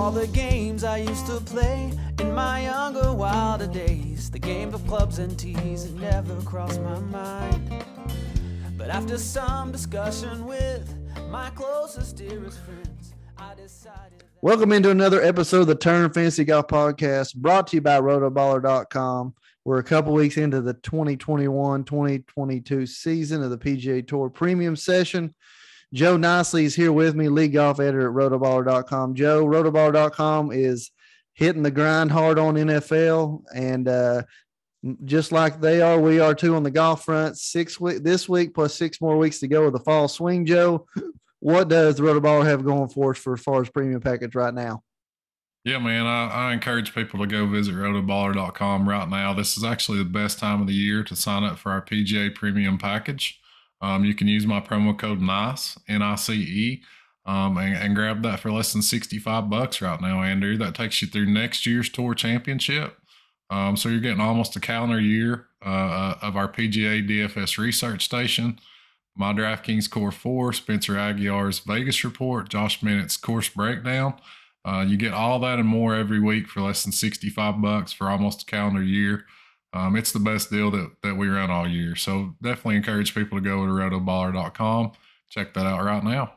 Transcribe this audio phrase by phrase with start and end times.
[0.00, 4.30] all the games I used to play in my younger, wilder days.
[4.30, 7.84] The game of clubs and tees had never crossed my mind.
[8.78, 10.90] But after some discussion with
[11.28, 14.24] my closest, dearest friends, I decided.
[14.40, 19.34] Welcome into another episode of the Turn Fantasy Golf Podcast brought to you by rotoballer.com.
[19.66, 25.34] We're a couple weeks into the 2021 2022 season of the PGA Tour Premium Session.
[25.92, 29.14] Joe Nicely is here with me, lead golf editor at rotoballer.com.
[29.14, 30.90] Joe, rotoballer.com is
[31.34, 33.42] hitting the grind hard on NFL.
[33.54, 34.22] And uh,
[35.04, 37.38] just like they are, we are too on the golf front.
[37.38, 40.86] Six week this week plus six more weeks to go with the fall swing, Joe.
[41.40, 44.52] What does the Rotoballer have going for us for as far as premium package right
[44.52, 44.82] now?
[45.64, 49.34] Yeah, man, I, I encourage people to go visit rotoballer.com right now.
[49.34, 52.34] This is actually the best time of the year to sign up for our PGA
[52.34, 53.40] premium package.
[53.82, 56.82] Um, you can use my promo code NICE, N I C E,
[57.26, 60.56] um, and, and, grab that for less than 65 bucks right now, Andrew.
[60.56, 62.96] That takes you through next year's tour championship.
[63.50, 68.04] Um, so you're getting almost a calendar year uh, uh of our PGA DFS research
[68.04, 68.58] station,
[69.16, 74.14] my DraftKings Core 4, Spencer Aguiar's Vegas report, Josh Minnitt's course breakdown.
[74.64, 78.10] Uh, you get all that and more every week for less than 65 bucks for
[78.10, 79.24] almost a calendar year.
[79.72, 81.94] Um, it's the best deal that, that we run all year.
[81.94, 84.92] So definitely encourage people to go to rotoballer.com.
[85.28, 86.32] Check that out right now.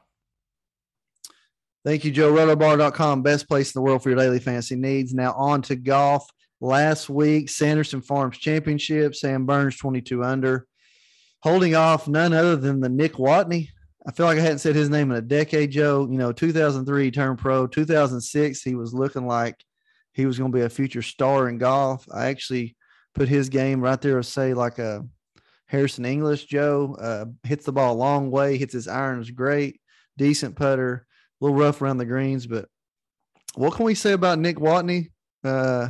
[1.84, 2.32] Thank you, Joe.
[2.32, 5.14] Rotoballer.com, best place in the world for your daily fantasy needs.
[5.14, 6.30] Now on to golf.
[6.62, 10.66] Last week, Sanderson Farms Championship, Sam Burns 22 under,
[11.42, 13.68] holding off none other than the Nick Watney.
[14.08, 16.08] I feel like I hadn't said his name in a decade, Joe.
[16.10, 17.68] You know, 2003 he turned pro.
[17.68, 19.62] 2006 he was looking like
[20.14, 22.06] he was going to be a future star in golf.
[22.14, 22.78] I actually
[23.14, 25.06] put his game right there, say like a
[25.68, 26.46] Harrison English.
[26.46, 29.80] Joe uh, hits the ball a long way, hits his irons great,
[30.18, 31.08] decent putter,
[31.42, 32.48] a little rough around the greens.
[32.48, 32.68] But
[33.56, 35.12] what can we say about Nick Watney?
[35.44, 35.90] Uh,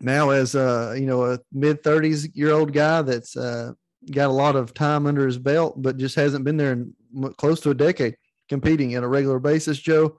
[0.00, 3.72] now, as uh, you know, a mid 30s year old guy that's uh,
[4.10, 6.94] got a lot of time under his belt, but just hasn't been there in
[7.36, 8.16] close to a decade
[8.48, 10.18] competing at a regular basis, Joe.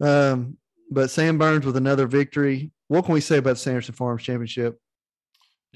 [0.00, 0.56] Um,
[0.90, 2.70] but Sam Burns with another victory.
[2.88, 4.78] What can we say about the Sanderson Farms Championship?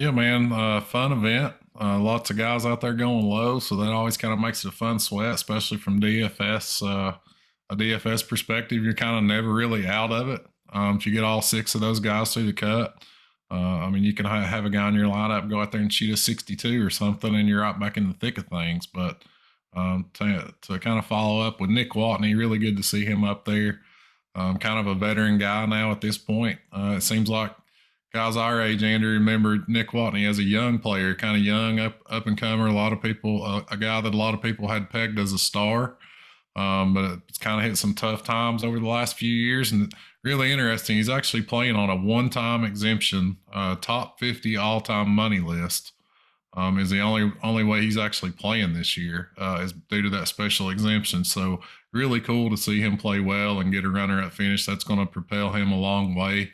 [0.00, 1.52] Yeah, man, uh, fun event.
[1.78, 4.68] Uh, lots of guys out there going low, so that always kind of makes it
[4.68, 6.82] a fun sweat, especially from DFS.
[6.82, 7.18] Uh,
[7.68, 10.40] a DFS perspective, you're kind of never really out of it.
[10.72, 12.94] Um, if you get all six of those guys through the cut,
[13.50, 15.82] uh, I mean, you can ha- have a guy in your lineup go out there
[15.82, 18.86] and shoot a 62 or something, and you're right back in the thick of things.
[18.86, 19.22] But
[19.76, 23.22] um, to, to kind of follow up with Nick Watney, really good to see him
[23.22, 23.80] up there.
[24.34, 26.58] Um, kind of a veteran guy now at this point.
[26.72, 27.52] Uh, it seems like
[28.12, 32.00] guys our age, Andrew, remember Nick Watney as a young player, kind of young, up
[32.08, 32.66] up and comer.
[32.66, 35.32] A lot of people, uh, a guy that a lot of people had pegged as
[35.32, 35.96] a star,
[36.56, 39.72] um, but it's kind of hit some tough times over the last few years.
[39.72, 39.92] And
[40.24, 45.92] really interesting, he's actually playing on a one-time exemption, uh, top 50 all-time money list.
[46.54, 50.10] Um, is the only only way he's actually playing this year uh, is due to
[50.10, 51.22] that special exemption.
[51.22, 51.60] So
[51.92, 54.66] really cool to see him play well and get a runner-up finish.
[54.66, 56.50] That's going to propel him a long way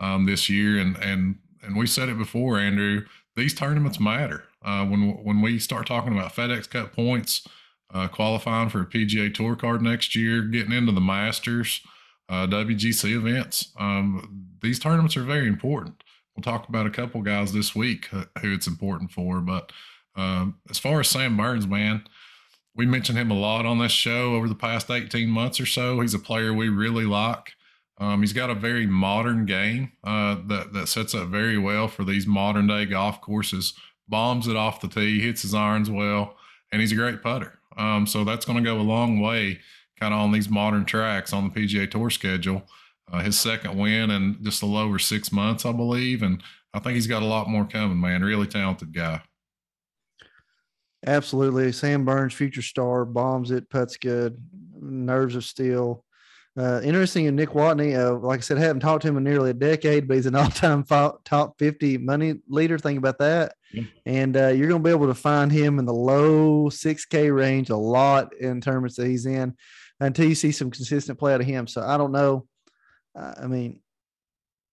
[0.00, 0.78] um, this year.
[0.78, 3.04] And and and we said it before, Andrew.
[3.34, 4.44] These tournaments matter.
[4.64, 7.46] Uh, when when we start talking about FedEx Cup points,
[7.92, 11.80] uh, qualifying for a PGA Tour card next year, getting into the Masters,
[12.28, 16.02] uh, WGC events, um, these tournaments are very important.
[16.34, 19.40] We'll talk about a couple guys this week who it's important for.
[19.40, 19.72] But
[20.16, 22.04] um, as far as Sam Burns, man,
[22.74, 26.00] we mentioned him a lot on this show over the past 18 months or so.
[26.00, 27.52] He's a player we really like.
[27.98, 32.04] Um, he's got a very modern game uh, that that sets up very well for
[32.04, 33.74] these modern day golf courses.
[34.08, 36.36] Bombs it off the tee, hits his irons well,
[36.70, 37.58] and he's a great putter.
[37.76, 39.60] Um, so that's going to go a long way,
[39.98, 42.62] kind of on these modern tracks on the PGA Tour schedule.
[43.10, 46.42] Uh, his second win in just a little over six months, I believe, and
[46.74, 48.00] I think he's got a lot more coming.
[48.00, 49.22] Man, really talented guy.
[51.06, 54.36] Absolutely, Sam Burns, future star, bombs it, puts good,
[54.80, 56.04] nerves of steel.
[56.58, 57.98] Uh, interesting in Nick Watney.
[57.98, 60.26] Uh, like I said, I haven't talked to him in nearly a decade, but he's
[60.26, 62.78] an all-time top 50 money leader.
[62.78, 63.54] Think about that.
[63.72, 63.84] Yeah.
[64.06, 67.68] And uh, you're going to be able to find him in the low 6K range
[67.68, 69.54] a lot in tournaments that he's in
[70.00, 71.66] until you see some consistent play out of him.
[71.66, 72.46] So I don't know.
[73.14, 73.80] Uh, I mean,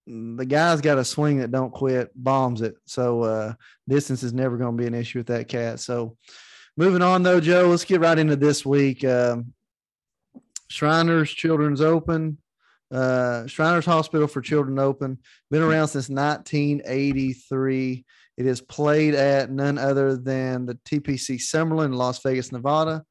[0.06, 2.76] the guy's got a swing that don't quit, bombs it.
[2.86, 3.54] So uh,
[3.88, 5.80] distance is never going to be an issue with that cat.
[5.80, 6.18] So
[6.78, 9.04] moving on though, Joe, let's get right into this week.
[9.04, 9.54] Um,
[10.70, 12.38] Shriners Children's Open,
[12.92, 15.20] uh, Shriners Hospital for Children Open,
[15.50, 18.06] been around since 1983.
[18.38, 23.04] It is played at none other than the TPC Summerlin in Las Vegas, Nevada.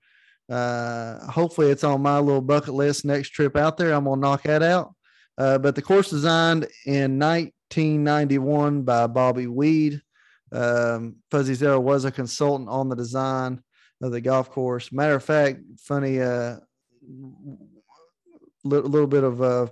[0.48, 3.92] Uh, hopefully, it's on my little bucket list next trip out there.
[3.92, 4.94] I'm gonna knock that out.
[5.38, 10.02] Uh, but the course designed in 1991 by Bobby Weed.
[10.52, 13.62] Um, Fuzzy Zoeller was a consultant on the design
[14.02, 14.92] of the golf course.
[14.92, 16.56] Matter of fact, funny, uh,
[18.64, 19.66] little, little bit of uh,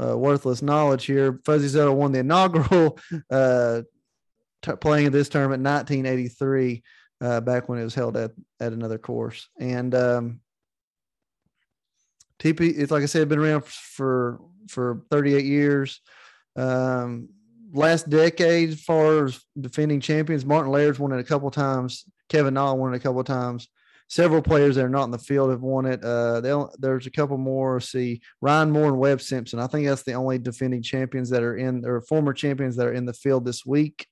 [0.00, 1.40] uh, worthless knowledge here.
[1.44, 2.98] Fuzzy Zoeller won the inaugural
[3.30, 3.82] uh,
[4.62, 6.82] t- playing of this tournament in 1983,
[7.20, 9.48] uh, back when it was held at, at another course.
[9.58, 10.40] And um,
[12.38, 16.00] TP, it's like I said, been around for for 38 years.
[16.56, 17.28] Um,
[17.72, 22.04] last decade, as far as defending champions, Martin Laird's won it a couple times.
[22.28, 23.68] Kevin Na won it a couple times.
[24.10, 26.04] Several players that are not in the field have won it.
[26.04, 26.40] Uh,
[26.80, 27.78] there's a couple more.
[27.78, 29.60] See, Ryan Moore and Webb Simpson.
[29.60, 32.92] I think that's the only defending champions that are in, or former champions that are
[32.92, 34.04] in the field this week.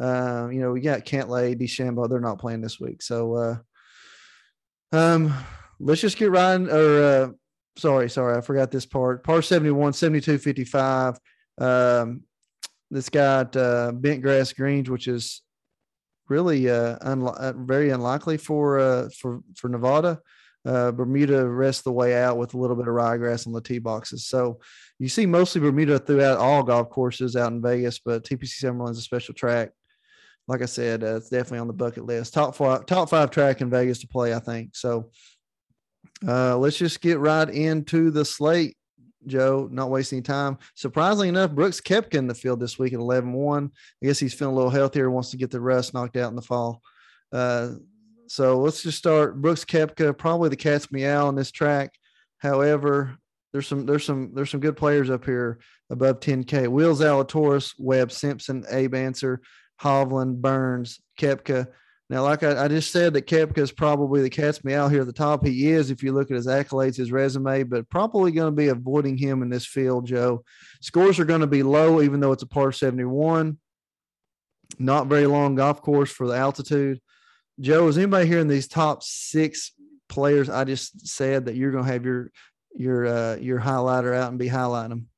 [0.00, 2.10] Uh, you know, we got Cantlay, DeChambeau.
[2.10, 3.02] They're not playing this week.
[3.02, 3.56] So, uh,
[4.90, 5.32] um,
[5.78, 7.28] let's just get Ryan or, uh,
[7.76, 9.22] sorry, sorry, I forgot this part.
[9.22, 11.20] Par 71, 72, 55.
[11.58, 12.22] Um,
[12.90, 15.42] this got uh, bent grass greens, which is
[16.28, 20.20] really uh, unli- uh, very unlikely for uh, for for Nevada.
[20.66, 23.78] Uh, Bermuda rests the way out with a little bit of ryegrass on the tee
[23.78, 24.26] boxes.
[24.26, 24.60] So
[24.98, 28.98] you see mostly Bermuda throughout all golf courses out in Vegas, but TPC Summerlin is
[28.98, 29.72] a special track
[30.46, 32.34] like I said, uh, it's definitely on the bucket list.
[32.34, 34.76] Top five, top five track in Vegas to play, I think.
[34.76, 35.10] So
[36.26, 38.76] uh, let's just get right into the slate,
[39.26, 39.68] Joe.
[39.70, 40.58] Not wasting time.
[40.74, 43.70] Surprisingly enough, Brooks Koepka in the field this week at 11 1.
[44.02, 46.36] I guess he's feeling a little healthier, wants to get the rust knocked out in
[46.36, 46.82] the fall.
[47.32, 47.70] Uh,
[48.26, 49.40] so let's just start.
[49.40, 51.92] Brooks Koepka, probably the cat's meow on this track.
[52.38, 53.18] However,
[53.52, 55.60] there's some there's some there's some good players up here
[55.90, 56.68] above 10K.
[56.68, 59.40] Will Zalatoris, Webb Simpson, Abe Ancer,
[59.80, 61.68] Hovland, Burns, Koepka.
[62.10, 65.06] Now, like I, I, just said, that Koepka is probably the cat's meow here at
[65.06, 65.44] the top.
[65.44, 68.68] He is, if you look at his accolades, his resume, but probably going to be
[68.68, 70.44] avoiding him in this field, Joe.
[70.82, 73.58] Scores are going to be low, even though it's a par 71.
[74.78, 77.00] Not very long golf course for the altitude.
[77.60, 79.72] Joe, is anybody here in these top six
[80.08, 82.30] players I just said that you're going to have your
[82.76, 85.08] your uh, your highlighter out and be highlighting them?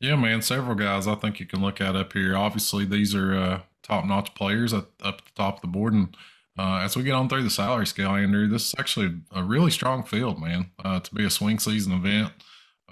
[0.00, 0.40] Yeah, man.
[0.40, 2.34] Several guys I think you can look at up here.
[2.34, 3.60] Obviously, these are uh,
[3.90, 5.92] top notch players at, up at the top of the board.
[5.92, 6.16] And
[6.58, 9.70] uh, as we get on through the salary scale, Andrew, this is actually a really
[9.70, 12.32] strong field, man, uh, to be a swing season event.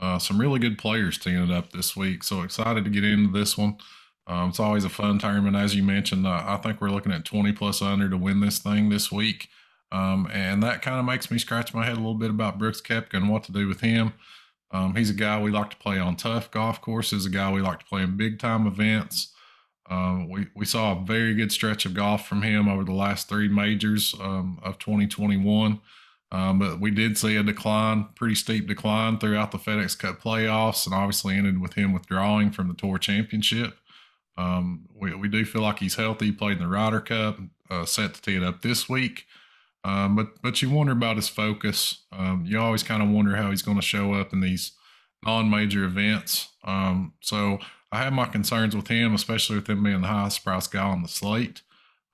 [0.00, 2.22] Uh, some really good players teeing it up this week.
[2.22, 3.78] So excited to get into this one.
[4.26, 5.56] Um, it's always a fun tournament.
[5.56, 8.58] As you mentioned, uh, I think we're looking at 20 plus under to win this
[8.58, 9.48] thing this week.
[9.90, 12.80] Um, and that kind of makes me scratch my head a little bit about Brooks
[12.80, 14.12] Koepka and what to do with him.
[14.70, 17.62] Um, he's a guy we like to play on tough golf courses, a guy we
[17.62, 19.32] like to play in big time events.
[19.90, 23.28] Um, we, we saw a very good stretch of golf from him over the last
[23.28, 25.80] three majors um, of 2021.
[26.30, 30.84] Um, but we did see a decline, pretty steep decline throughout the FedEx Cup playoffs,
[30.84, 33.78] and obviously ended with him withdrawing from the Tour Championship.
[34.36, 36.26] Um, we, we do feel like he's healthy.
[36.26, 37.38] He played in the Ryder Cup,
[37.70, 39.24] uh, set to tee it up this week.
[39.84, 42.02] Um, but but you wonder about his focus.
[42.12, 44.72] Um, you always kind of wonder how he's going to show up in these
[45.24, 46.48] non-major events.
[46.64, 47.58] Um, so
[47.90, 51.02] I have my concerns with him, especially with him being the highest price guy on
[51.02, 51.62] the slate.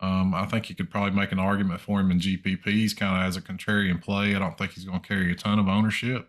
[0.01, 2.65] Um, I think you could probably make an argument for him in GPP.
[2.67, 4.35] He's kind of as a contrarian play.
[4.35, 6.29] I don't think he's going to carry a ton of ownership.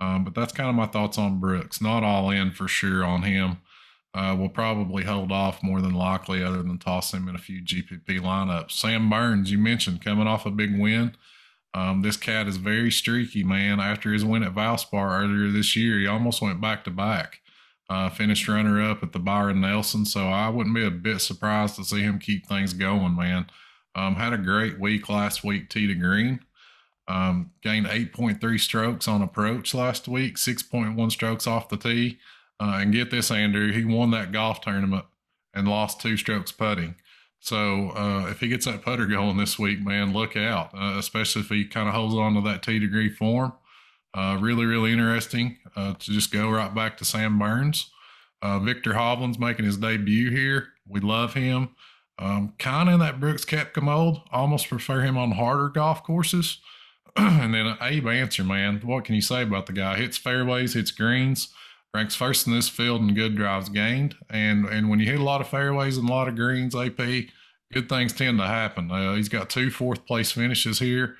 [0.00, 1.80] Um, but that's kind of my thoughts on Brooks.
[1.80, 3.58] Not all in for sure on him.
[4.14, 7.60] Uh, will probably hold off more than likely, other than toss him in a few
[7.60, 8.72] GPP lineups.
[8.72, 11.14] Sam Burns, you mentioned coming off a big win.
[11.74, 13.80] Um, this cat is very streaky, man.
[13.80, 17.40] After his win at Valspar earlier this year, he almost went back to back.
[17.90, 21.76] Uh, finished runner up at the Byron Nelson, so I wouldn't be a bit surprised
[21.76, 23.46] to see him keep things going, man.
[23.94, 26.40] Um, had a great week last week, tee to green.
[27.08, 32.18] Um, gained 8.3 strokes on approach last week, 6.1 strokes off the tee.
[32.60, 35.06] Uh, and get this, Andrew, he won that golf tournament
[35.54, 36.96] and lost two strokes putting.
[37.40, 41.42] So uh, if he gets that putter going this week, man, look out, uh, especially
[41.42, 43.52] if he kind of holds on to that T degree form.
[44.14, 47.90] Uh, really, really interesting uh, to just go right back to Sam Burns.
[48.40, 50.68] Uh, Viktor Hovland's making his debut here.
[50.86, 51.70] We love him.
[52.18, 54.22] Um, kind of in that Brooks Koepka mold.
[54.32, 56.58] Almost prefer him on harder golf courses.
[57.16, 59.96] and then Abe Ancer, man, what can you say about the guy?
[59.96, 61.48] Hits fairways, hits greens,
[61.94, 64.16] ranks first in this field in good drives gained.
[64.30, 66.96] And and when you hit a lot of fairways and a lot of greens, AP,
[67.72, 68.90] good things tend to happen.
[68.90, 71.16] Uh, he's got two fourth place finishes here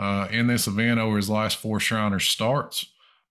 [0.00, 2.86] uh, in this event over his last four Shriners starts.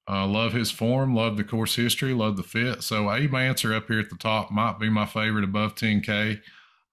[0.10, 2.84] Uh, love his form, love the course history, love the fit.
[2.84, 6.42] So Abe Ancer up here at the top might be my favorite above 10K.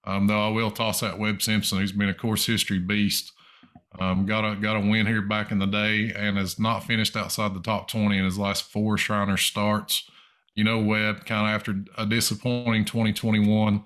[0.04, 3.33] Um, though I will toss out Webb Simpson, who's been a course history beast
[3.99, 7.16] Um, got a got a win here back in the day, and has not finished
[7.16, 10.11] outside the top twenty in his last four Shriners starts.
[10.54, 13.85] You know, Webb kind of after a disappointing 2021.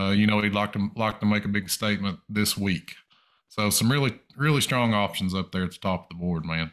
[0.00, 2.94] Uh, you know, he'd like to like to make a big statement this week.
[3.48, 6.70] So some really really strong options up there at the top of the board, man.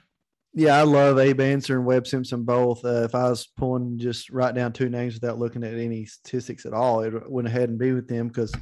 [0.54, 2.86] Yeah, I love Abe Ancer and Webb Simpson both.
[2.86, 6.66] Uh, if I was pulling just right down two names without looking at any statistics
[6.66, 8.54] at all, it went ahead and be with them because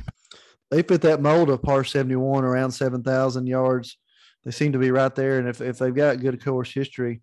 [0.72, 3.98] they fit that mold of par 71 around 7,000 yards
[4.43, 5.39] they seem to be right there.
[5.39, 7.22] And if, if they've got good course history,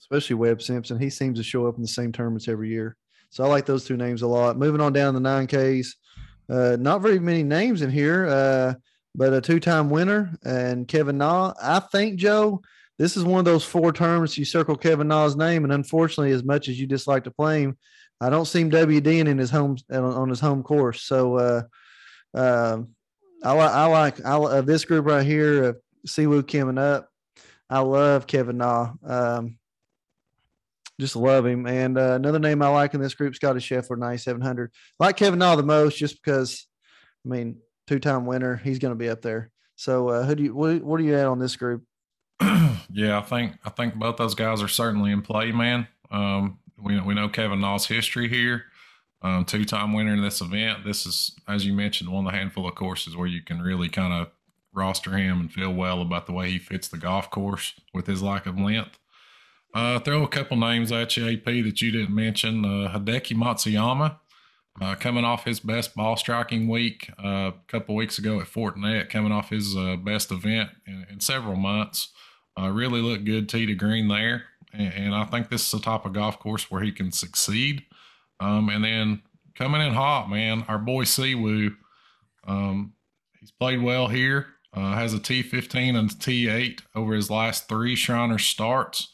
[0.00, 2.96] especially Webb Simpson, he seems to show up in the same tournaments every year.
[3.30, 4.58] So I like those two names a lot.
[4.58, 5.88] Moving on down the 9Ks,
[6.48, 8.74] uh, not very many names in here, uh,
[9.16, 11.54] but a two time winner and Kevin Na.
[11.60, 12.60] I think, Joe,
[12.98, 15.64] this is one of those four terms you circle Kevin Na's name.
[15.64, 17.78] And unfortunately, as much as you dislike to play him,
[18.20, 21.02] I don't see him WDing in his home on his home course.
[21.02, 21.62] So, uh,
[22.34, 22.78] uh,
[23.42, 25.64] I, I like I, uh, this group right here.
[25.64, 25.72] Uh,
[26.06, 27.08] Siwoo coming up.
[27.68, 28.92] I love Kevin Na.
[29.04, 29.58] Um,
[31.00, 31.66] just love him.
[31.66, 34.70] And uh, another name I like in this group, Scotty Scheffler, 9700.
[34.98, 36.66] like Kevin Na the most just because,
[37.24, 37.56] I mean,
[37.86, 38.56] two time winner.
[38.56, 39.50] He's going to be up there.
[39.76, 41.84] So, uh, who do you, what, what are you at on this group?
[42.90, 45.86] yeah, I think, I think both those guys are certainly in play, man.
[46.10, 48.64] Um, we, we know Kevin Na's history here.
[49.22, 50.84] Um, two time winner in this event.
[50.84, 53.88] This is, as you mentioned, one of the handful of courses where you can really
[53.88, 54.28] kind of
[54.72, 58.22] roster him and feel well about the way he fits the golf course with his
[58.22, 58.98] lack of length.
[59.74, 62.64] Uh, throw a couple names at you, AP, that you didn't mention.
[62.64, 64.18] Uh, Hideki Matsuyama,
[64.80, 69.08] uh, coming off his best ball striking week uh, a couple weeks ago at Fortinet,
[69.08, 72.12] coming off his uh, best event in, in several months.
[72.58, 74.44] Uh, really looked good tee to green there.
[74.72, 77.84] And, and, I think this is the type of golf course where he can succeed.
[78.40, 79.22] Um, and then
[79.54, 81.74] coming in hot, man, our boy Siwoo.
[82.46, 82.92] Um,
[83.40, 84.46] he's played well here.
[84.74, 89.08] Uh, has a T15 and a T8 over his last three Shriners starts.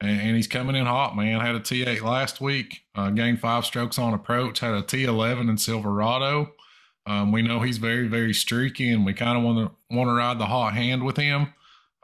[0.00, 1.40] And, and, he's coming in hot, man.
[1.40, 5.56] Had a T8 last week, uh, gained five strokes on approach, had a T11 in
[5.56, 6.52] Silverado.
[7.06, 10.12] Um, we know he's very, very streaky, and we kind of want to want to
[10.12, 11.54] ride the hot hand with him.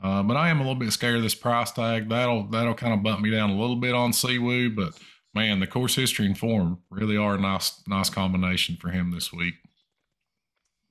[0.02, 2.08] Uh, but I am a little bit scared of this price tag.
[2.08, 4.74] That'll that'll kind of bump me down a little bit on Siwoo.
[4.74, 4.98] But
[5.34, 9.32] man, the course history and form really are a nice nice combination for him this
[9.32, 9.54] week.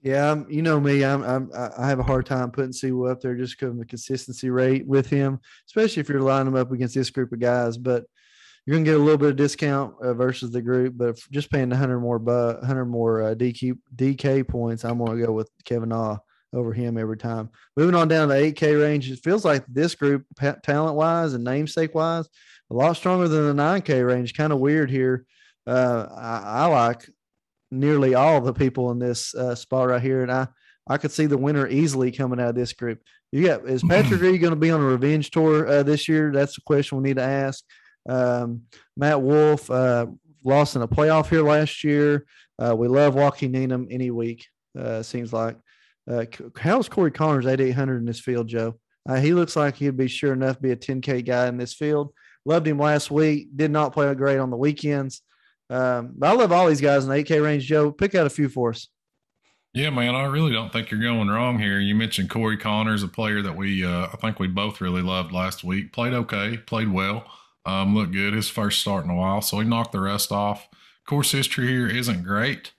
[0.02, 1.06] Yeah, I'm, you know me.
[1.06, 3.86] I'm, I'm I have a hard time putting Siwoo up there just because of the
[3.86, 7.78] consistency rate with him, especially if you're lining him up against this group of guys.
[7.78, 8.06] But
[8.66, 10.96] you're gonna get a little bit of discount uh, versus the group.
[10.98, 15.32] But just paying 100 more, bu- 100 more uh, DK DK points, I'm gonna go
[15.34, 16.18] with Kevin Na
[16.54, 17.50] over him every time.
[17.78, 20.26] Moving on down to the 8K range, it feels like this group,
[20.64, 22.28] talent wise and namesake wise,
[22.70, 24.34] a lot stronger than the 9K range.
[24.34, 25.26] Kind of weird here.
[25.66, 27.08] Uh, I, I like
[27.72, 30.48] nearly all the people in this uh, spot right here, and I
[30.88, 33.02] I could see the winner easily coming out of this group.
[33.32, 36.32] You got is Patrick Reed going to be on a revenge tour uh, this year?
[36.34, 37.64] That's the question we need to ask.
[38.10, 38.64] Um,
[38.98, 40.08] Matt Wolff uh,
[40.44, 42.26] lost in a playoff here last year.
[42.60, 44.48] Uh, we love Joaquin Niemann any week.
[44.78, 45.58] Uh, seems like.
[46.10, 46.26] Uh,
[46.58, 48.76] how's Corey Conners at 800 in this field, Joe?
[49.20, 52.14] he looks like he'd be sure enough be a 10K guy in this field.
[52.46, 53.50] Loved him last week.
[53.56, 55.22] Did not play great on the weekends.
[55.72, 57.66] Um, but I love all these guys in the 8K range.
[57.66, 58.90] Joe, pick out a few for us.
[59.74, 61.80] Yeah, man, I really don't think you're going wrong here.
[61.80, 65.32] You mentioned Corey Conners, a player that we, uh, I think we both really loved
[65.32, 65.94] last week.
[65.94, 67.26] Played okay, played well,
[67.66, 68.34] um, looked good.
[68.34, 70.68] His first start in a while, so he knocked the rest off.
[71.12, 72.72] Course history here isn't great.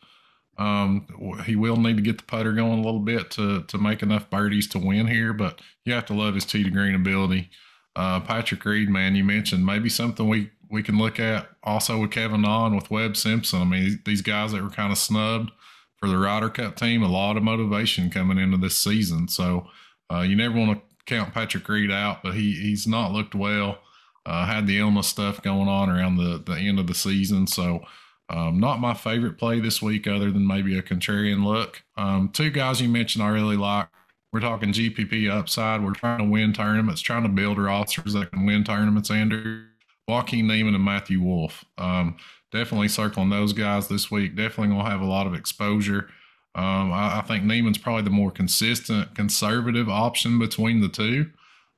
[0.56, 1.06] Um,
[1.44, 4.30] he will need to get the putter going a little bit to to make enough
[4.30, 7.50] birdies to win here, but you have to love his tee to green ability.
[7.94, 12.10] Uh, Patrick Reed, man, you mentioned maybe something we we can look at also with
[12.10, 13.60] Kevin Na with Webb Simpson.
[13.60, 15.52] I mean, these guys that were kind of snubbed
[15.98, 19.28] for the Ryder Cup team, a lot of motivation coming into this season.
[19.28, 19.68] So
[20.10, 23.78] uh, you never want to count Patrick Reed out, but he he's not looked well.
[24.24, 27.84] Uh, had the illness stuff going on around the the end of the season, so.
[28.28, 31.82] Um, not my favorite play this week, other than maybe a contrarian look.
[31.98, 33.88] Um, two guys you mentioned I really like.
[34.32, 35.84] We're talking GPP upside.
[35.84, 39.64] We're trying to win tournaments, trying to build rosters that can win tournaments, Andrew.
[40.08, 41.64] Joaquin Niemann and Matthew Wolff.
[41.78, 42.16] Um,
[42.50, 44.36] definitely circling those guys this week.
[44.36, 46.08] Definitely to have a lot of exposure.
[46.54, 51.30] Um, I, I, think Niemann's probably the more consistent, conservative option between the two.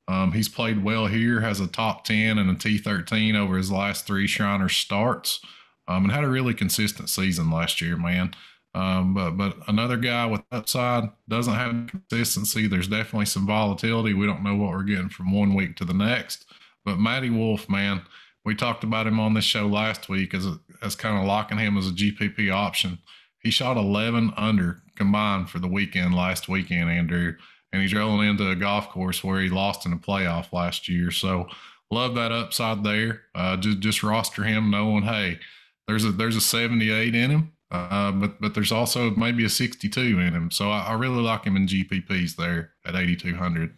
[0.08, 4.04] Um, he's played well here, has a top 10 and a T13 over his last
[4.06, 5.40] three Shriners starts,
[5.86, 8.34] um, and had a really consistent season last year, man.
[8.74, 12.66] Um, but but another guy with upside doesn't have consistency.
[12.66, 14.14] There's definitely some volatility.
[14.14, 16.43] We don't know what we're getting from one week to the next.
[16.84, 18.02] But Matty Wolff, man,
[18.44, 21.58] we talked about him on this show last week as a, as kind of locking
[21.58, 22.98] him as a GPP option.
[23.38, 27.36] He shot 11 under combined for the weekend last weekend, Andrew,
[27.72, 31.10] and he's rolling into a golf course where he lost in a playoff last year.
[31.10, 31.48] So
[31.90, 33.22] love that upside there.
[33.34, 35.38] Uh, just just roster him knowing, hey,
[35.86, 40.00] there's a there's a 78 in him, uh, but but there's also maybe a 62
[40.00, 40.50] in him.
[40.50, 43.74] So I, I really like him in GPPs there at 8200.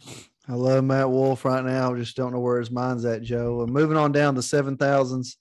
[0.48, 1.94] I love Matt Wolff right now.
[1.96, 3.62] Just don't know where his mind's at, Joe.
[3.62, 5.38] And moving on down the seven thousands,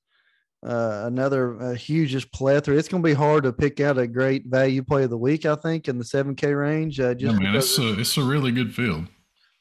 [0.66, 2.76] uh, another uh, huge just plethora.
[2.76, 5.46] It's going to be hard to pick out a great value play of the week.
[5.46, 7.00] I think in the seven K range.
[7.00, 9.06] Uh, just yeah, man, it's a it's a really good field.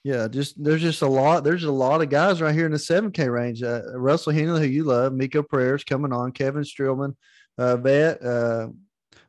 [0.03, 1.45] Yeah, just there's just a lot.
[1.45, 3.63] There's a lot of guys right here in the seven K range.
[3.63, 7.15] Uh, Russell Henley, who you love, Mito Pereira coming on, Kevin Streelman,
[7.59, 8.69] uh, Vet, uh,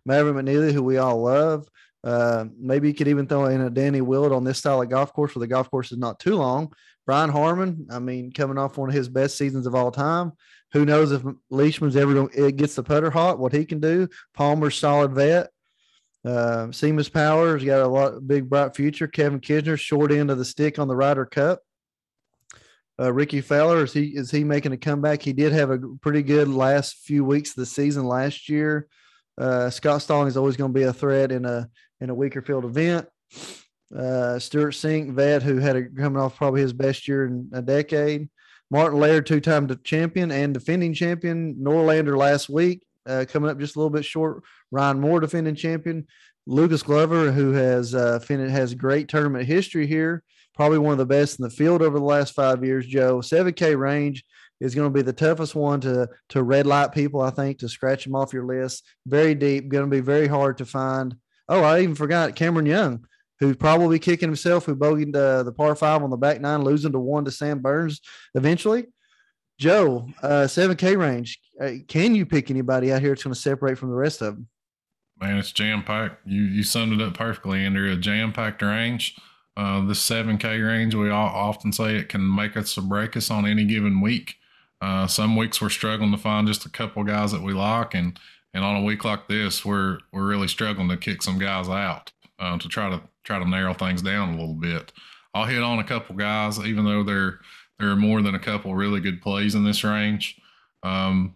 [0.06, 1.68] Maverick McNealy, who we all love.
[2.06, 5.12] Uh, maybe you could even throw in a Danny Willett on this style of golf
[5.12, 6.72] course where the golf course is not too long.
[7.08, 10.34] Brian Harman, I mean, coming off one of his best seasons of all time.
[10.74, 14.08] Who knows if Leishman's ever going it gets the putter hot, what he can do.
[14.34, 15.50] Palmer's solid vet.
[16.24, 19.08] Uh, Seamus Powers got a lot big bright future.
[19.08, 21.62] Kevin Kisner, short end of the stick on the Ryder Cup.
[23.00, 25.22] Uh, Rickie Fowler is he is he making a comeback?
[25.22, 28.88] He did have a pretty good last few weeks of the season last year.
[29.38, 31.70] Uh, Scott Stalling is always going to be a threat in a
[32.02, 33.08] in a weaker field event.
[33.96, 37.62] Uh, Stewart Cink, vet, who had a, coming off probably his best year in a
[37.62, 38.30] decade.
[38.72, 41.56] Martin Laird, two-time champion and defending champion.
[41.56, 44.44] Norlander last week, uh, coming up just a little bit short.
[44.72, 46.08] Ryan Moore, defending champion.
[46.48, 50.24] Lucas Glover, who has uh, has great tournament history here,
[50.56, 52.86] probably one of the best in the field over the last five years.
[52.86, 54.24] Joe, seven K range
[54.60, 57.22] is going to be the toughest one to to red light people.
[57.22, 58.84] I think to scratch them off your list.
[59.08, 61.16] Very deep, going to be very hard to find.
[61.48, 63.06] Oh, I even forgot Cameron Young,
[63.40, 66.92] who's probably kicking himself, who bogeyed uh, the par five on the back nine, losing
[66.92, 68.02] to one to Sam Burns
[68.34, 68.88] eventually.
[69.58, 71.40] Joe, uh, 7K range.
[71.62, 74.36] Uh, can you pick anybody out here that's going to separate from the rest of
[74.36, 74.48] them?
[75.22, 76.28] Man, it's jam packed.
[76.28, 77.90] You you summed it up perfectly, Andrew.
[77.90, 79.16] A jam packed range.
[79.56, 83.32] Uh, the 7K range, we all often say it can make us or break us
[83.32, 84.36] on any given week.
[84.82, 88.20] Uh, some weeks we're struggling to find just a couple guys that we like, and
[88.56, 92.14] and on a week like this, we're we're really struggling to kick some guys out
[92.40, 94.94] uh, to try to try to narrow things down a little bit.
[95.34, 97.40] I'll hit on a couple guys, even though there
[97.78, 100.40] there are more than a couple really good plays in this range.
[100.84, 101.36] Um,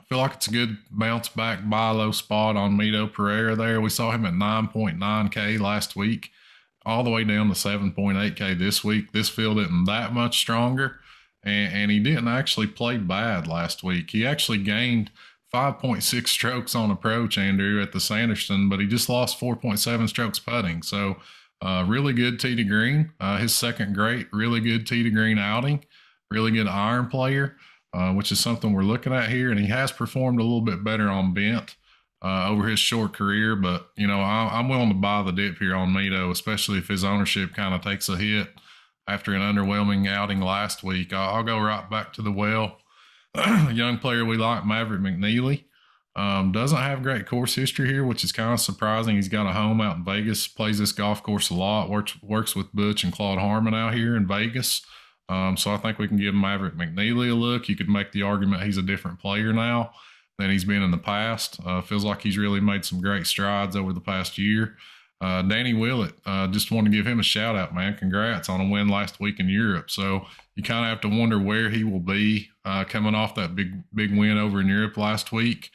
[0.00, 3.82] I feel like it's a good bounce back buy low spot on Mito Pereira there.
[3.82, 6.30] We saw him at 9.9K last week,
[6.86, 9.12] all the way down to 7.8K this week.
[9.12, 11.00] This field isn't that much stronger,
[11.42, 14.12] and, and he didn't actually play bad last week.
[14.12, 15.10] He actually gained–
[15.52, 20.82] 5.6 strokes on approach, Andrew, at the Sanderson, but he just lost 4.7 strokes putting.
[20.82, 21.16] So,
[21.60, 23.12] uh, really good tee to green.
[23.18, 25.84] Uh, his second great, really good tee to green outing.
[26.30, 27.56] Really good iron player,
[27.92, 29.50] uh, which is something we're looking at here.
[29.50, 31.76] And he has performed a little bit better on bent
[32.22, 33.56] uh, over his short career.
[33.56, 36.88] But, you know, I, am willing to buy the dip here on Mito, especially if
[36.88, 38.48] his ownership kind of takes a hit
[39.08, 41.12] after an underwhelming outing last week.
[41.12, 42.78] I'll, I'll go right back to the well
[43.72, 45.64] young player we like, Maverick McNealy.
[46.16, 49.14] Um, doesn't have great course history here, which is kind of surprising.
[49.14, 52.56] He's got a home out in Vegas, plays this golf course a lot, works works
[52.56, 54.82] with Butch and Claude Harmon out here in Vegas.
[55.28, 57.68] Um, so I think we can give Maverick McNealy a look.
[57.68, 59.92] You could make the argument he's a different player now
[60.38, 61.60] than he's been in the past.
[61.64, 64.76] Uh, feels like he's really made some great strides over the past year.
[65.20, 67.96] Uh, Danny Willett, uh, just want to give him a shout out, man.
[67.96, 69.90] Congrats on a win last week in Europe.
[69.90, 73.56] So you kind of have to wonder where he will be uh, coming off that
[73.56, 75.70] big big win over in Europe last week.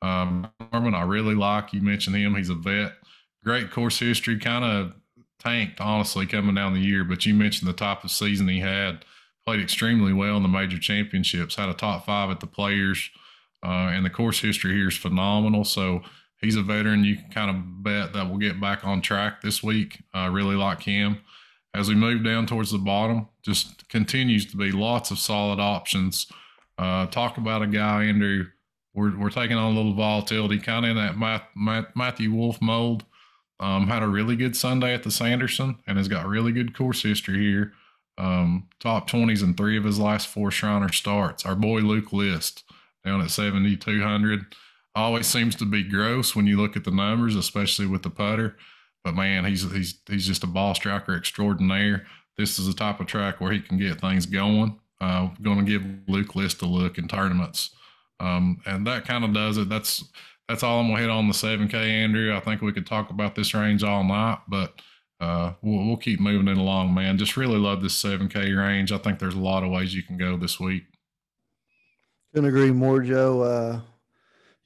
[0.00, 1.72] Um, Norman, I really like.
[1.72, 2.34] You mentioned him.
[2.34, 2.92] He's a vet.
[3.44, 4.38] Great course history.
[4.38, 4.92] Kind of
[5.38, 7.04] tanked, honestly, coming down the year.
[7.04, 9.04] But you mentioned the type of season he had.
[9.44, 11.54] Played extremely well in the major championships.
[11.54, 13.10] Had a top five at the Players.
[13.62, 15.64] Uh, and the course history here is phenomenal.
[15.64, 16.02] So
[16.40, 17.04] he's a veteran.
[17.04, 20.02] You can kind of bet that we'll get back on track this week.
[20.12, 21.18] I uh, really like him.
[21.74, 26.26] As we move down towards the bottom, just continues to be lots of solid options.
[26.78, 28.46] Uh, talk about a guy, Andrew.
[28.94, 32.62] We're, we're taking on a little volatility, kind of in that Matt, Matt, Matthew Wolff
[32.62, 33.04] mold.
[33.60, 37.02] Um, had a really good Sunday at the Sanderson and has got really good course
[37.02, 37.72] history here.
[38.18, 41.44] Um, top 20s in three of his last four Shriner starts.
[41.44, 42.64] Our boy Luke List
[43.04, 44.46] down at 7,200
[44.96, 48.56] always seems to be gross when you look at the numbers, especially with the putter.
[49.04, 52.06] But man, he's he's he's just a ball striker extraordinaire.
[52.36, 54.80] This is the type of track where he can get things going.
[55.00, 57.70] Uh, going to give Luke List a look in tournaments,
[58.18, 59.68] um, and that kind of does it.
[59.68, 60.02] That's
[60.48, 62.34] that's all I'm gonna hit on the 7K, Andrew.
[62.34, 64.80] I think we could talk about this range all night, but
[65.20, 67.18] uh, we'll, we'll keep moving it along, man.
[67.18, 68.92] Just really love this 7K range.
[68.92, 70.84] I think there's a lot of ways you can go this week.
[72.32, 73.42] Couldn't agree more, Joe.
[73.42, 73.80] Uh,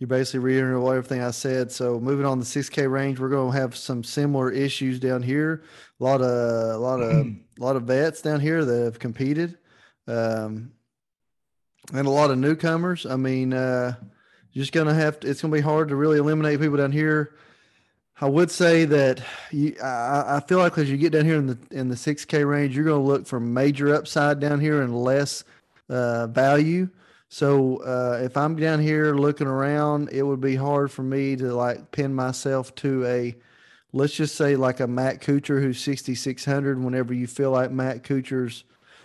[0.01, 1.71] you basically reiterated everything I said.
[1.71, 5.63] So moving on the 6K range, we're going to have some similar issues down here.
[6.01, 9.59] A lot of a lot of a lot of vets down here that have competed,
[10.09, 10.73] um,
[11.93, 13.05] and a lot of newcomers.
[13.05, 13.95] I mean, uh,
[14.55, 15.29] just going to have to.
[15.29, 17.35] It's going to be hard to really eliminate people down here.
[18.23, 21.47] I would say that you, I, I feel like as you get down here in
[21.47, 24.97] the in the 6K range, you're going to look for major upside down here and
[24.97, 25.45] less
[25.91, 26.89] uh, value.
[27.33, 31.55] So uh, if I'm down here looking around, it would be hard for me to
[31.55, 33.37] like pin myself to a,
[33.93, 36.83] let's just say like a Matt Kuchar who's 6,600.
[36.83, 38.65] Whenever you feel like Matt Kuchar's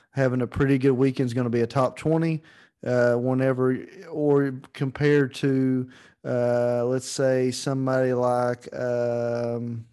[0.10, 2.42] having a pretty good weekend, is going to be a top 20.
[2.84, 5.90] Uh, whenever or compared to
[6.24, 9.86] uh, let's say somebody like um,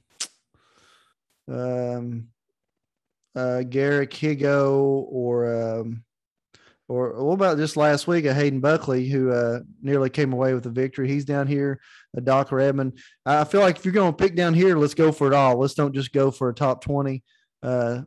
[1.49, 2.29] um,
[3.35, 6.05] uh, Garrick Higgo or um,
[6.93, 10.67] or what about just last week, a Hayden Buckley who uh, nearly came away with
[10.67, 11.09] a victory?
[11.09, 11.81] He's down here,
[12.15, 12.93] a Doc Redman.
[13.25, 15.57] I feel like if you're going to pick down here, let's go for it all.
[15.57, 17.23] Let's don't just go for a top 20.
[17.63, 18.03] Uh,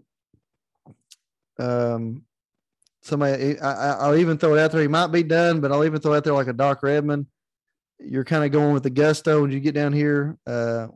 [1.58, 2.26] um,
[3.02, 4.82] somebody, I, will even throw it out there.
[4.82, 7.26] He might be done, but I'll even throw it out there like a Doc Redman.
[8.00, 10.38] You're kind of going with the gusto when you get down here.
[10.45, 10.89] Uh,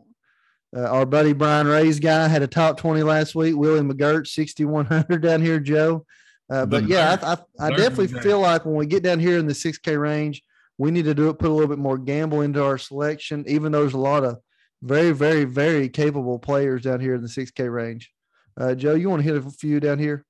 [0.77, 3.55] uh, our buddy Brian Ray's guy had a top 20 last week.
[3.55, 6.05] Willie McGirt, 6,100 down here, Joe.
[6.49, 9.45] Uh, but yeah, I, I, I definitely feel like when we get down here in
[9.45, 10.41] the 6K range,
[10.79, 13.71] we need to do it, put a little bit more gamble into our selection, even
[13.71, 14.39] though there's a lot of
[14.81, 18.11] very, very, very capable players down here in the 6K range.
[18.57, 20.25] Uh, Joe, you want to hit a few down here?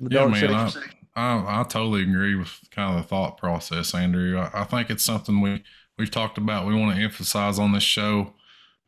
[0.00, 0.72] yeah, man, I,
[1.14, 4.38] I, I, totally agree with kind of the thought process, Andrew.
[4.38, 5.62] I, I, think it's something we,
[5.98, 6.66] we've talked about.
[6.66, 8.34] We want to emphasize on this show,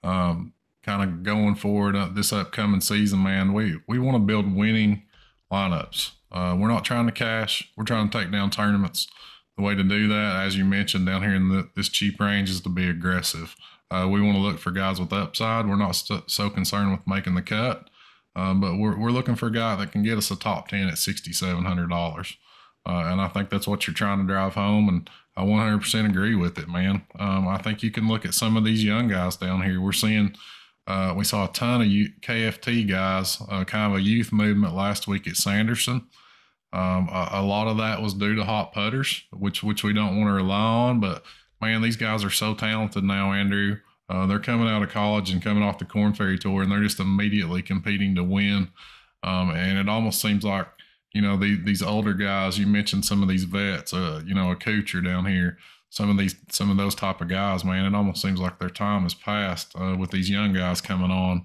[0.03, 0.53] um,
[0.83, 3.53] kind of going forward uh, this upcoming season, man.
[3.53, 5.05] We, we want to build winning
[5.53, 6.13] lineups.
[6.31, 7.71] Uh, we're not trying to cash.
[7.77, 9.09] We're trying to take down tournaments.
[9.57, 12.51] The way to do that, as you mentioned down here in the, this cheap range,
[12.51, 13.57] is to be aggressive.
[13.91, 15.67] Uh, we want to look for guys with upside.
[15.67, 17.89] We're not st- so concerned with making the cut,
[18.37, 20.89] um, but we're, we're looking for a guy that can get us a top 10
[20.89, 22.37] at $6,700.
[22.87, 24.89] Uh, and I think that's what you're trying to drive home.
[24.89, 27.03] And I 100% agree with it, man.
[27.19, 29.81] Um, I think you can look at some of these young guys down here.
[29.81, 30.35] We're seeing
[30.89, 34.75] uh, we saw a ton of U- KFT guys, uh, kind of a youth movement
[34.75, 36.07] last week at Sanderson.
[36.73, 40.17] Um, a, a, lot of that was due to hot putters, which which we don't
[40.17, 41.01] want to rely on.
[41.01, 41.25] But
[41.61, 43.77] man, these guys are so talented now, Andrew.
[44.09, 46.81] Uh, they're coming out of college and coming off the Corn Ferry Tour, and they're
[46.81, 48.71] just immediately competing to win.
[49.23, 50.69] Um, and it almost seems like
[51.13, 52.59] you know the, these older guys.
[52.59, 55.59] You mentioned some of these vets, uh, you know, a Kuchar down here
[55.91, 58.71] some of these some of those type of guys, man, it almost seems like their
[58.71, 61.45] time has passed uh, with these young guys coming on.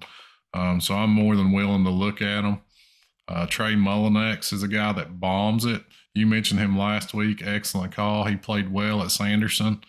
[0.52, 2.60] Um, so I'm more than willing to look at them.
[3.26, 5.82] Uh, Trey Mullinax is a guy that bombs it.
[6.14, 7.42] You mentioned him last week.
[7.44, 8.24] Excellent call.
[8.24, 9.82] He played well at Sanderson.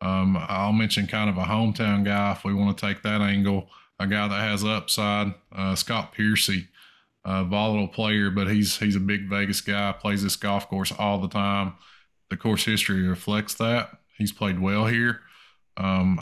[0.00, 3.70] Um, I'll mention kind of a hometown guy if we want to take that angle.
[3.98, 5.34] A guy that has upside.
[5.52, 6.68] Uh, Scott Piercy,
[7.24, 9.92] volatile player, but he's he's a big Vegas guy.
[9.92, 11.74] Plays this golf course all the time.
[12.28, 13.99] The course history reflects that.
[14.20, 15.20] He's played well here.
[15.78, 16.20] Um,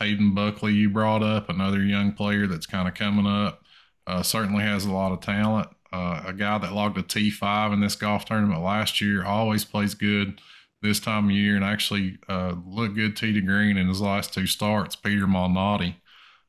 [0.00, 3.62] Hayden Buckley, you brought up another young player that's kind of coming up.
[4.06, 5.68] Uh, certainly has a lot of talent.
[5.92, 9.94] Uh, a guy that logged a T5 in this golf tournament last year always plays
[9.94, 10.40] good
[10.82, 14.34] this time of year and actually uh, looked good tee to green in his last
[14.34, 14.96] two starts.
[14.96, 15.94] Peter Malnati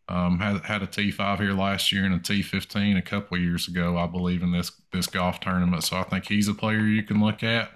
[0.10, 3.98] um, had had a T5 here last year and a T15 a couple years ago,
[3.98, 5.84] I believe, in this this golf tournament.
[5.84, 7.70] So I think he's a player you can look at.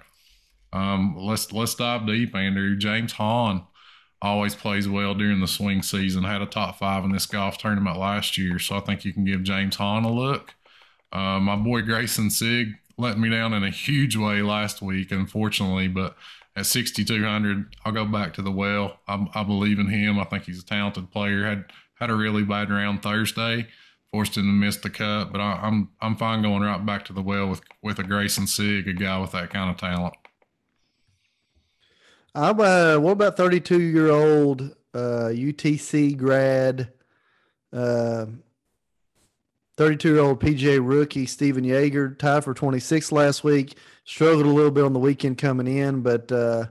[0.72, 2.76] Um, let's let's dive deep, Andrew.
[2.76, 3.66] James Hahn
[4.20, 6.24] always plays well during the swing season.
[6.24, 9.24] Had a top five in this golf tournament last year, so I think you can
[9.24, 10.54] give James Hahn a look.
[11.12, 15.88] Uh, my boy Greyson Sigg let me down in a huge way last week, unfortunately,
[15.88, 16.16] but
[16.54, 18.98] at 6,200, I'll go back to the well.
[19.08, 20.18] I, I, believe in him.
[20.18, 21.44] I think he's a talented player.
[21.46, 23.68] Had had a really bad round Thursday,
[24.10, 27.12] forced him to miss the cut, but I, I'm I'm fine going right back to
[27.12, 30.14] the well with with a Greyson Sigg, a guy with that kind of talent.
[32.34, 34.62] I'm uh, what about 32 year old
[34.94, 36.92] uh, UTC grad,
[37.72, 38.26] uh,
[39.76, 43.76] 32 year old PGA rookie Stephan Jaeger tied for 26 last week.
[44.04, 46.66] Struggled a little bit on the weekend coming in, but uh,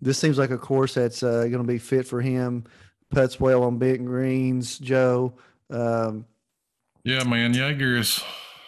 [0.00, 2.64] this seems like a course that's uh, going to be fit for him.
[3.10, 5.34] Puts well on big greens, Joe.
[5.70, 6.26] Um,
[7.04, 8.22] yeah, man, Jaeger is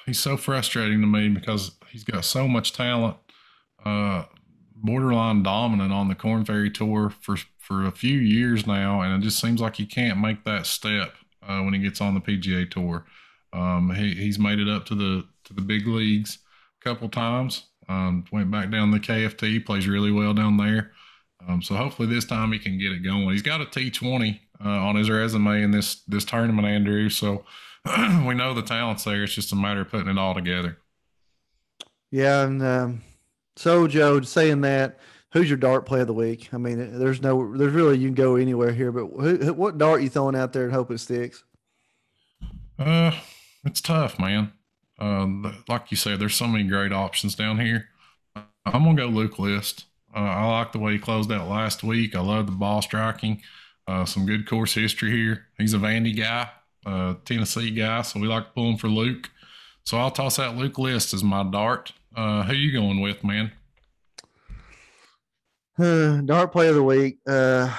[0.07, 3.17] he's so frustrating to me because he's got so much talent.
[3.85, 4.25] Uh,
[4.83, 9.25] borderline dominant on the Corn Ferry Tour for for a few years now, and it
[9.25, 11.15] just seems like he can't make that step
[11.47, 13.05] uh, when he gets on the PGA Tour.
[13.53, 16.39] Um, he, he's made it up to the to the big leagues
[16.81, 17.67] a couple times.
[17.89, 20.93] Um, went back down the KFT, plays really well down there.
[21.47, 23.31] Um, so hopefully this time he can get it going.
[23.31, 27.09] He's got a T20 uh, on his resume in this this tournament, Andrew.
[27.09, 27.45] So
[28.27, 29.25] we know the talent's there.
[29.25, 30.79] It's just a matter of putting it all together.
[32.11, 33.03] Yeah, and um,
[33.59, 34.99] so Joe, saying that,
[35.33, 36.49] who's your dart play of the week?
[36.53, 40.03] I mean, there's no, there's really you can go anywhere here, but who, what dart
[40.03, 41.45] you throwing out there and hope it sticks?
[42.79, 43.13] Uh,
[43.65, 44.53] it's tough, man.
[44.99, 47.89] Uh, like you said, there's so many great options down here.
[48.65, 49.87] I'm gonna go Luke List.
[50.15, 52.15] Uh, I like the way he closed out last week.
[52.15, 53.43] I love the ball striking.
[53.87, 55.47] Uh, some good course history here.
[55.57, 56.51] He's a Vandy guy,
[56.85, 59.31] uh, Tennessee guy, so we like to pull him for Luke.
[59.85, 61.93] So I'll toss out Luke List as my dart.
[62.15, 63.53] Uh, who you going with, man?
[65.79, 67.19] Uh, dart play of the week.
[67.27, 67.73] Uh,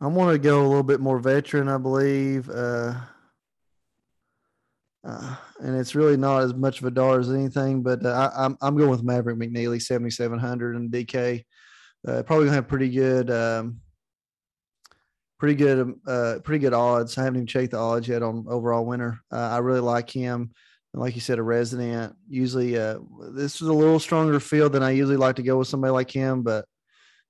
[0.00, 2.50] I want to go a little bit more veteran, I believe.
[2.50, 2.94] Uh,
[5.04, 8.44] uh, and it's really not as much of a dart as anything, but uh, I,
[8.44, 11.44] am I'm, I'm going with Maverick McNealy, 7,700 and DK.
[12.06, 13.80] Uh, probably gonna have pretty good, um,
[15.38, 17.16] pretty good, uh, pretty good odds.
[17.16, 19.20] I haven't even checked the odds yet on overall winner.
[19.30, 20.50] Uh, I really like him.
[20.94, 22.14] Like you said, a resident.
[22.28, 22.98] Usually, uh,
[23.30, 26.10] this is a little stronger field than I usually like to go with somebody like
[26.10, 26.66] him, but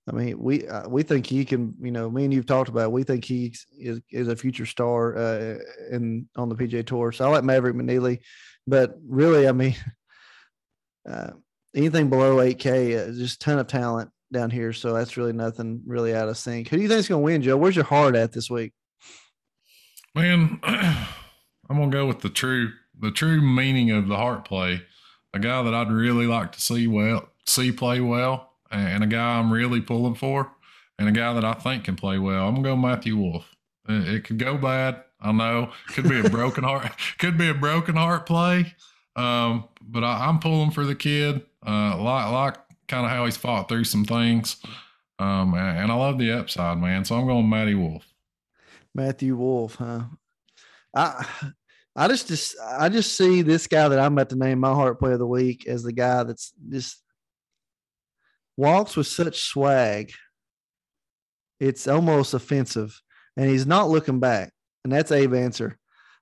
[0.09, 1.75] I mean, we uh, we think he can.
[1.81, 2.87] You know, me and you've talked about.
[2.87, 5.59] It, we think he is is a future star uh,
[5.91, 7.13] in on the PGA Tour.
[7.13, 8.19] So I like Maverick McNealy,
[8.67, 9.77] but really, I mean,
[11.09, 11.31] uh,
[11.75, 14.73] anything below eight K, uh, just ton of talent down here.
[14.73, 16.69] So that's really nothing really out of sync.
[16.69, 17.57] Who do you think is going to win, Joe?
[17.57, 18.73] Where's your heart at this week?
[20.17, 21.07] Man, I'm
[21.71, 24.83] gonna go with the true the true meaning of the heart play.
[25.35, 29.39] A guy that I'd really like to see well see play well and a guy
[29.39, 30.51] I'm really pulling for,
[30.99, 32.49] and a guy that I think can play well.
[32.49, 33.45] I'm gonna go Matthew Wolff.
[33.89, 35.03] It, it could go bad.
[35.21, 35.71] I know.
[35.89, 36.91] Could be a broken heart.
[37.19, 38.75] Could be a broken heart play.
[39.15, 41.43] Um, but I, am pulling for the kid.
[41.65, 42.57] Uh, like like
[42.89, 44.57] kind of how he's fought through some things.
[45.21, 47.05] Um, and, I love the upside, man.
[47.05, 48.05] So I'm going Matty Wolff.
[48.95, 50.05] Matthew Wolff, huh?
[50.97, 51.25] I
[51.95, 54.99] I just, just I just see this guy that I'm about to name my heart
[54.99, 57.03] play of the week as the guy that's just
[58.57, 60.13] walks with such swag.
[61.61, 62.99] It's almost offensive,
[63.37, 64.53] and he's not looking back.
[64.85, 65.79] And that's Abe Ancer.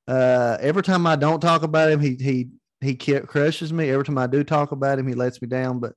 [0.07, 2.49] Uh, every time I don't talk about him, he he
[2.81, 3.91] he crushes me.
[3.91, 5.79] Every time I do talk about him, he lets me down.
[5.79, 5.93] But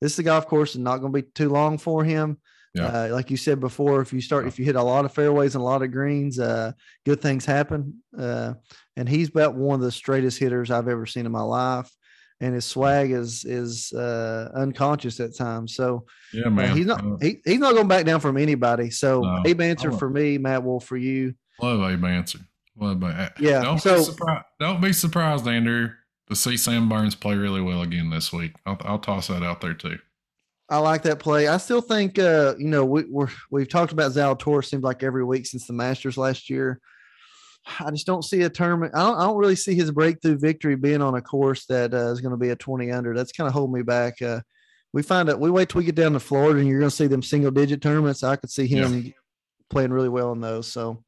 [0.00, 2.38] this is a golf course and not going to be too long for him.
[2.76, 2.86] Yeah.
[2.86, 5.54] Uh, like you said before, if you start, if you hit a lot of fairways
[5.54, 6.72] and a lot of greens, uh,
[7.04, 8.02] good things happen.
[8.16, 8.54] Uh,
[8.96, 11.90] and he's about one of the straightest hitters I've ever seen in my life
[12.40, 15.74] and his swag is is uh, unconscious at times.
[15.74, 18.90] So yeah, man, uh, he's not uh, he, he's not going back down from anybody.
[18.90, 21.34] So no, Abe Ancer for me, Matt Wolff for you.
[21.60, 22.40] Love Abe Ancer.
[22.78, 23.30] Love Abe.
[23.40, 23.62] Yeah.
[23.62, 24.44] Don't so, be surprised.
[24.60, 25.90] Don't be surprised, Andrew,
[26.28, 28.52] to see Sam Burns play really well again this week.
[28.66, 29.98] I'll, I'll toss that out there too.
[30.68, 31.46] I like that play.
[31.46, 35.24] I still think uh, you know we, we're we've talked about Zalatoris seems like every
[35.24, 36.80] week since the Masters last year.
[37.80, 38.94] I just don't see a tournament.
[38.94, 42.12] I don't, I don't really see his breakthrough victory being on a course that uh,
[42.12, 43.12] is going to be a 20 under.
[43.12, 44.22] That's kind of holding me back.
[44.22, 44.40] Uh,
[44.92, 46.96] we find out we wait till we get down to Florida and you're going to
[46.96, 48.22] see them single digit tournaments.
[48.22, 49.12] I could see him yeah.
[49.68, 50.70] playing really well in those.
[50.70, 51.02] So,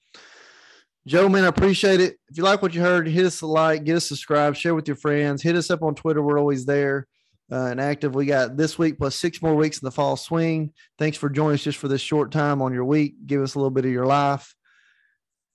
[1.06, 2.16] Joe, man, I appreciate it.
[2.28, 4.88] If you like what you heard, hit us a like, get us subscribed, share with
[4.88, 6.22] your friends, hit us up on Twitter.
[6.22, 7.06] We're always there
[7.50, 8.14] uh, and active.
[8.14, 10.72] We got this week plus six more weeks in the fall swing.
[10.98, 13.14] Thanks for joining us just for this short time on your week.
[13.26, 14.54] Give us a little bit of your life.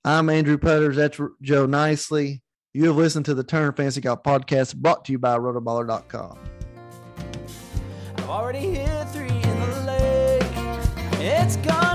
[0.05, 0.97] I'm Andrew Putters.
[0.97, 2.41] That's Joe Nicely.
[2.73, 6.39] You have listened to the Turn Fantasy Golf podcast brought to you by rotoballer.com.
[8.17, 11.21] I've already hit three in the lake.
[11.21, 11.93] It's gone.